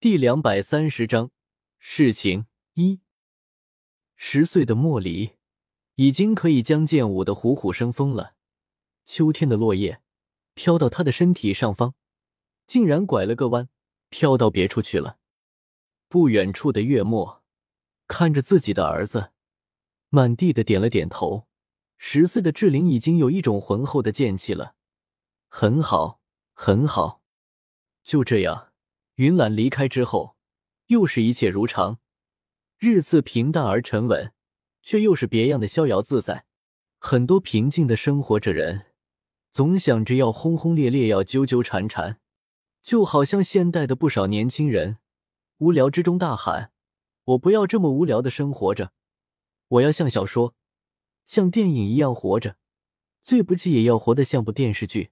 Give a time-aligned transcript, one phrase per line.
[0.00, 1.32] 第两百三十章
[1.80, 3.00] 事情一。
[4.14, 5.32] 十岁的莫离
[5.96, 8.36] 已经可以将剑舞得虎虎生风了。
[9.04, 10.00] 秋天的落叶
[10.54, 11.96] 飘到他的身体上方，
[12.64, 13.68] 竟然拐了个弯，
[14.08, 15.18] 飘到别处去了。
[16.06, 17.42] 不远处的月末
[18.06, 19.32] 看着自己的儿子，
[20.10, 21.48] 满地的点了点头。
[21.96, 24.76] 十岁的志玲已经有一种浑厚的剑气了，
[25.48, 26.20] 很好，
[26.54, 27.20] 很好。
[28.04, 28.67] 就这样。
[29.18, 30.36] 云岚离开之后，
[30.86, 31.98] 又是一切如常，
[32.78, 34.32] 日子平淡而沉稳，
[34.80, 36.46] 却又是别样的逍遥自在。
[37.00, 38.86] 很多平静的生活着人，
[39.50, 42.20] 总想着要轰轰烈烈，要纠纠缠缠，
[42.80, 44.98] 就好像现代的不少年轻人，
[45.56, 46.70] 无聊之中大喊
[47.34, 48.92] ：“我不要这么无聊的生活着，
[49.66, 50.54] 我要像小说、
[51.26, 52.56] 像电影一样活着，
[53.24, 55.10] 最不济也要活得像部电视剧。”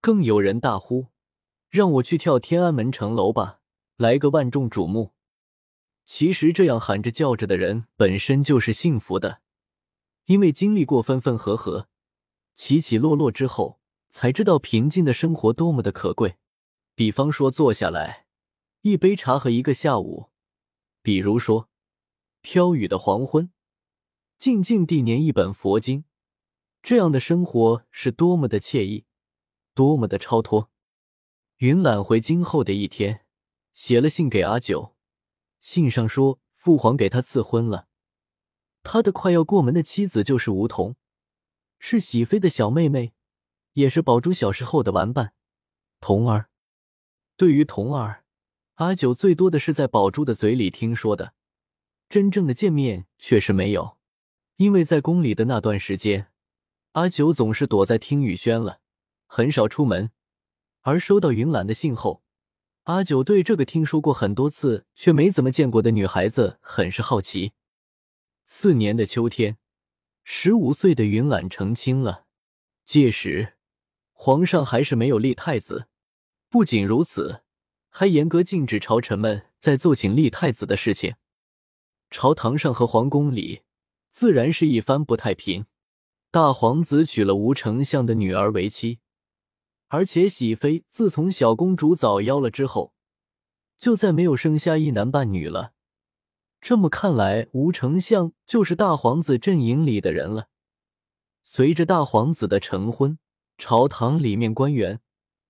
[0.00, 1.08] 更有人大呼。
[1.70, 3.60] 让我去跳天安门城楼吧，
[3.96, 5.12] 来个万众瞩目。
[6.04, 9.40] 其实这样喊着叫着的人本身就是幸福的，
[10.24, 11.88] 因为经历过分分合合、
[12.56, 16.38] 起起落落之后，才知道平静的生活多么的可贵。
[16.96, 18.26] 比方说坐下来
[18.82, 20.30] 一杯茶和一个下午，
[21.02, 21.68] 比如说
[22.40, 23.52] 飘雨的黄昏，
[24.36, 26.02] 静静地念一本佛经，
[26.82, 29.04] 这样的生活是多么的惬意，
[29.72, 30.68] 多么的超脱。
[31.60, 33.26] 云揽回京后的一天，
[33.74, 34.96] 写了信给阿九，
[35.58, 37.86] 信上说父皇给他赐婚了，
[38.82, 40.96] 他的快要过门的妻子就是梧桐，
[41.78, 43.12] 是喜妃的小妹妹，
[43.74, 45.34] 也是宝珠小时候的玩伴。
[46.00, 46.48] 童儿，
[47.36, 48.24] 对于童儿，
[48.76, 51.34] 阿九最多的是在宝珠的嘴里听说的，
[52.08, 53.98] 真正的见面却是没有，
[54.56, 56.32] 因为在宫里的那段时间，
[56.92, 58.80] 阿九总是躲在听雨轩了，
[59.26, 60.10] 很少出门。
[60.82, 62.22] 而收到云岚的信后，
[62.84, 67.52] 阿九对这个听说过很多次却没怎么见过的女孩子很是好奇。
[68.44, 69.58] 次年的秋天，
[70.24, 72.26] 十五岁的云岚成亲了。
[72.84, 73.54] 届时，
[74.12, 75.86] 皇上还是没有立太子。
[76.48, 77.42] 不仅如此，
[77.90, 81.14] 还严格禁止朝臣们在奏请立太子的事情。
[82.10, 83.62] 朝堂上和皇宫里，
[84.08, 85.66] 自然是一番不太平。
[86.32, 88.98] 大皇子娶了吴丞相的女儿为妻。
[89.92, 92.94] 而且喜妃自从小公主早夭了之后，
[93.76, 95.72] 就再没有生下一男半女了。
[96.60, 100.48] 这么看来，吴丞相就是大皇子阵营里的人了。
[101.42, 103.18] 随着大皇子的成婚，
[103.58, 105.00] 朝堂里面官员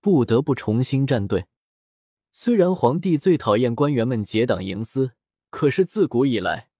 [0.00, 1.46] 不得不重新站队。
[2.32, 5.12] 虽然皇帝最讨厌官员们结党营私，
[5.50, 6.70] 可是自古以来，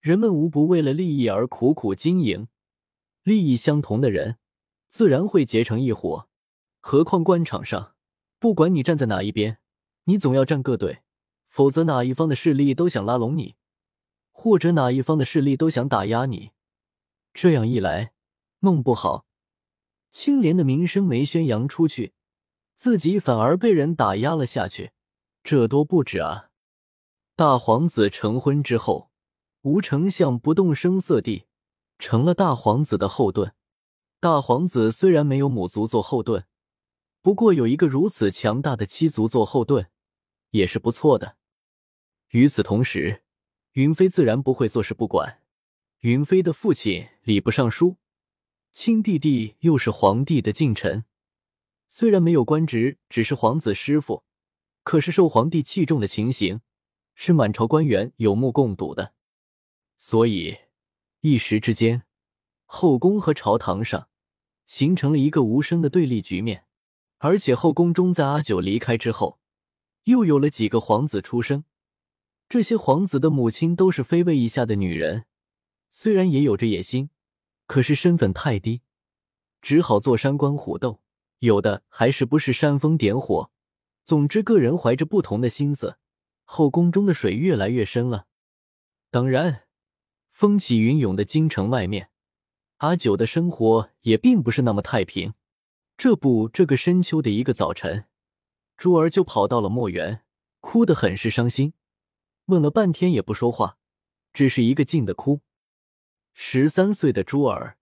[0.00, 2.48] 人们无不为了利益而苦苦经营。
[3.22, 4.38] 利益相同的人，
[4.88, 6.28] 自然会结成一伙。
[6.86, 7.94] 何况官场上，
[8.38, 9.56] 不管你站在哪一边，
[10.04, 11.00] 你总要站个队，
[11.48, 13.54] 否则哪一方的势力都想拉拢你，
[14.30, 16.50] 或者哪一方的势力都想打压你。
[17.32, 18.12] 这样一来，
[18.58, 19.24] 弄不好，
[20.10, 22.12] 清廉的名声没宣扬出去，
[22.74, 24.92] 自己反而被人打压了下去，
[25.42, 26.50] 这多不止啊！
[27.34, 29.10] 大皇子成婚之后，
[29.62, 31.46] 吴丞相不动声色地
[31.98, 33.54] 成了大皇子的后盾。
[34.20, 36.44] 大皇子虽然没有母族做后盾。
[37.24, 39.88] 不过有一个如此强大的七族做后盾，
[40.50, 41.38] 也是不错的。
[42.32, 43.22] 与此同时，
[43.72, 45.40] 云飞自然不会坐视不管。
[46.00, 47.96] 云飞的父亲礼部尚书，
[48.74, 51.06] 亲弟弟又是皇帝的近臣，
[51.88, 54.22] 虽然没有官职，只是皇子师傅，
[54.82, 56.60] 可是受皇帝器重的情形，
[57.14, 59.14] 是满朝官员有目共睹的。
[59.96, 60.58] 所以
[61.20, 62.02] 一时之间，
[62.66, 64.10] 后宫和朝堂上
[64.66, 66.66] 形成了一个无声的对立局面。
[67.24, 69.38] 而且后宫中，在阿九离开之后，
[70.02, 71.64] 又有了几个皇子出生。
[72.50, 75.24] 这些皇子的母亲都是妃位以下的女人，
[75.90, 77.08] 虽然也有着野心，
[77.66, 78.82] 可是身份太低，
[79.62, 81.00] 只好坐山观虎斗。
[81.38, 83.50] 有的还是不是煽风点火。
[84.04, 85.96] 总之，个人怀着不同的心思，
[86.44, 88.26] 后宫中的水越来越深了。
[89.10, 89.62] 当然，
[90.30, 92.10] 风起云涌的京城外面，
[92.76, 95.32] 阿九的生活也并不是那么太平。
[95.96, 98.06] 这不，这个深秋的一个早晨，
[98.76, 100.22] 珠儿就跑到了墨园，
[100.60, 101.72] 哭得很是伤心，
[102.46, 103.78] 问了半天也不说话，
[104.32, 105.40] 只是一个劲的哭。
[106.32, 107.78] 十三岁的珠儿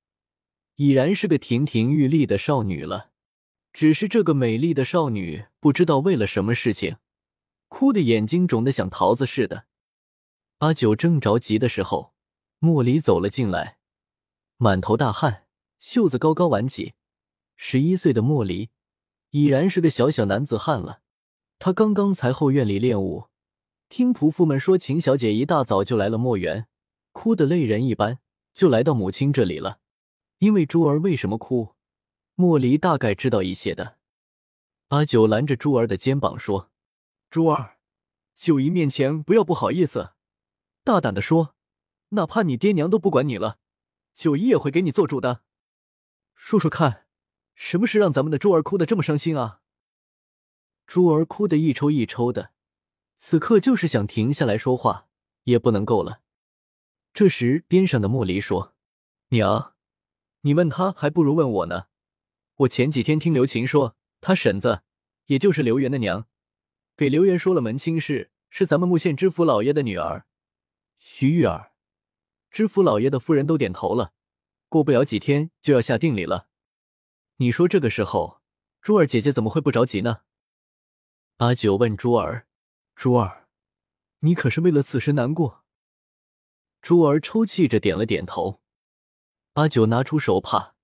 [0.76, 3.11] 已然是个亭亭玉立的少女了，
[3.73, 6.99] 只是这个美丽的少女不知道为了什么事情，
[7.69, 9.65] 哭的眼睛肿得像桃子似的。
[10.58, 12.12] 阿九正着急的时候，
[12.58, 13.79] 莫离走了进来，
[14.58, 15.47] 满头大汗，
[15.79, 16.93] 袖子高高挽起。
[17.64, 18.70] 十一岁的莫离
[19.31, 21.00] 已然是个小小男子汉了，
[21.61, 23.29] 他刚刚才后院里练武，
[23.88, 26.67] 听仆妇们说秦小姐一大早就来了墨园，
[27.12, 28.19] 哭得泪人一般，
[28.53, 29.79] 就来到母亲这里了。
[30.38, 31.76] 因为珠儿为什么哭，
[32.35, 33.97] 莫离大概知道一些的。
[34.88, 36.69] 阿九拦着珠儿的肩膀说
[37.31, 37.79] ：“珠儿，
[38.35, 40.15] 九姨面前不要不好意思，
[40.82, 41.55] 大胆的说，
[42.08, 43.58] 哪怕你爹娘都不管你了，
[44.12, 45.43] 九姨也会给你做主的。
[46.35, 47.01] 说说看，
[47.64, 49.61] 什么事让咱们的珠儿哭得这么伤心啊？”
[50.85, 52.50] 珠儿哭得一抽一抽的，
[53.14, 55.06] 此刻就是想停下来说话，
[55.44, 56.23] 也不能够了。
[57.14, 58.75] 这时，边上的莫离说
[59.31, 59.75] ：“娘，
[60.41, 61.85] 你问他还不如问我呢。
[62.56, 64.82] 我前几天听刘琴说，他婶子，
[65.26, 66.26] 也就是刘元的娘，
[66.97, 70.26] 给刘元说了门亲事，是咱们木县知府老爷的女儿
[70.99, 71.73] 徐玉儿。
[72.50, 74.12] 知府老爷的夫人都点头了，
[74.69, 76.49] 过不了几天就要下定礼了。
[77.43, 78.41] 你说这个时候，
[78.81, 80.21] 珠儿姐姐怎么会不着急呢？”
[81.39, 82.47] 阿九问珠儿
[82.94, 83.49] ：“珠儿，
[84.21, 85.65] 你可是为了此事难过？”
[86.81, 88.62] 珠儿抽泣着点了点头。
[89.55, 90.77] 阿九拿出手帕，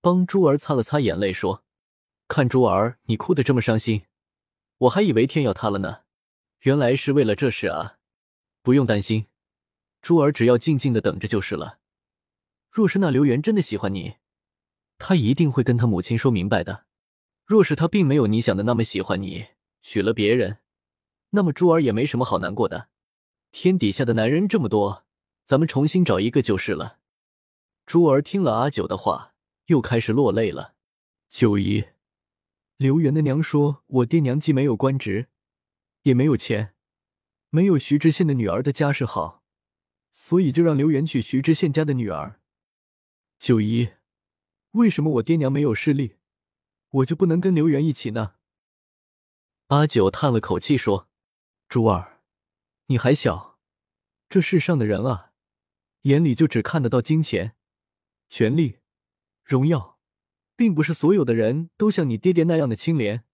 [0.00, 1.62] 帮珠儿擦了擦眼泪，说
[2.28, 4.06] ：“看珠儿你哭得这么伤心，
[4.78, 6.04] 我还以为天要塌了呢。
[6.60, 7.98] 原来是为了这事啊！
[8.62, 9.26] 不用担心，
[10.00, 11.78] 珠儿只要静静的等着就是了。
[12.70, 14.16] 若是那刘元真的喜欢你，
[14.98, 16.86] 他一定会跟他母亲说明白的。
[17.44, 19.46] 若是他并没有你想的那么喜欢你。”
[19.88, 20.58] 娶了别人，
[21.30, 22.88] 那么珠儿也没什么好难过的。
[23.52, 25.04] 天底下的男人这么多，
[25.44, 26.98] 咱们重新找一个就是了。
[27.86, 29.34] 珠儿听了阿九的话，
[29.66, 30.74] 又开始落泪了。
[31.28, 31.84] 九姨，
[32.76, 35.28] 刘元的娘说，我爹娘既没有官职，
[36.02, 36.74] 也没有钱，
[37.50, 39.44] 没有徐知县的女儿的家世好，
[40.10, 42.40] 所以就让刘元娶徐知县家的女儿。
[43.38, 43.90] 九姨，
[44.76, 46.16] 为什么我爹娘没有势力，
[46.90, 48.34] 我就不能跟刘元一起呢？
[49.68, 51.08] 阿九叹了口气说
[51.66, 52.20] ：“珠儿，
[52.88, 53.58] 你还小，
[54.28, 55.32] 这世上的人啊，
[56.02, 57.56] 眼里就只看得到金钱、
[58.28, 58.80] 权力、
[59.42, 59.98] 荣耀，
[60.56, 63.24] 并不是所有的人都像你爹爹那样的清廉。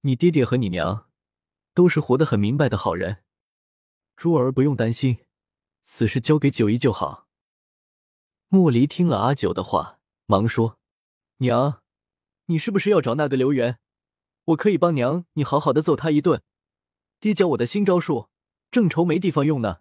[0.00, 1.08] 你爹爹和你娘
[1.72, 3.22] 都是活得很明白的好人，
[4.16, 5.18] 珠儿不用担心，
[5.84, 7.28] 此事交给九姨就好。”
[8.50, 9.97] 莫离听了阿九的话，
[10.30, 10.78] 忙说
[11.38, 11.80] ：“娘，
[12.46, 13.78] 你是不是要找那个刘元？”
[14.48, 16.42] 我可以帮娘你好好的揍他一顿，
[17.18, 18.28] 爹教我的新招数，
[18.70, 19.78] 正愁没地方用呢。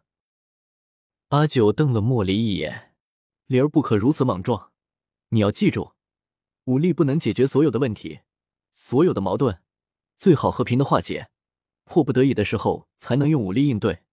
[1.29, 2.95] 阿九瞪了莫离一眼，
[3.47, 4.71] 灵儿不可如此莽撞，
[5.29, 5.91] 你要记住，
[6.63, 8.21] 武力不能解决所有的问题，
[8.71, 9.61] 所有的矛盾，
[10.17, 11.29] 最好和平的化解，
[11.83, 14.03] 迫不得已的时候才能用武力应对。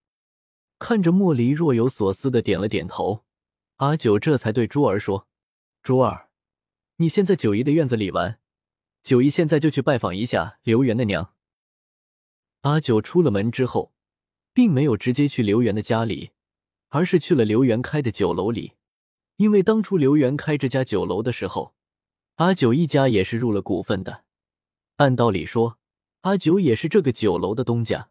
[0.79, 3.23] 看着莫离若有所思的点了点头，
[3.77, 5.29] 阿九这才对珠儿说
[5.85, 6.29] ：“珠儿，
[6.95, 8.39] 你先在九姨的院子里玩。”
[9.05, 11.35] 九姨现在就去拜访一下刘元的娘。
[12.61, 13.93] 阿九出了门之后，
[14.51, 16.31] 并没有直接去刘元的家里，
[16.89, 18.73] 而是去了刘元开的酒楼里。
[19.35, 21.75] 因为当初刘元开这家酒楼的时候，
[22.37, 24.23] 阿九一家也是入了股份的。
[24.95, 25.77] 按道理说，
[26.21, 28.09] 阿九也是这个酒楼的东家。